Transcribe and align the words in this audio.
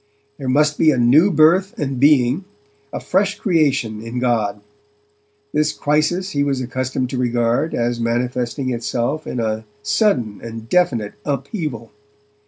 There 0.39 0.49
must 0.49 0.79
be 0.79 0.89
a 0.89 0.97
new 0.97 1.29
birth 1.29 1.77
and 1.77 1.99
being, 1.99 2.45
a 2.91 2.99
fresh 2.99 3.37
creation 3.37 4.01
in 4.01 4.17
God. 4.17 4.59
This 5.53 5.71
crisis 5.73 6.31
he 6.31 6.43
was 6.43 6.59
accustomed 6.59 7.11
to 7.11 7.19
regard 7.19 7.75
as 7.75 7.99
manifesting 7.99 8.71
itself 8.71 9.27
in 9.27 9.39
a 9.39 9.63
sudden 9.83 10.39
and 10.43 10.67
definite 10.67 11.13
upheaval. 11.23 11.91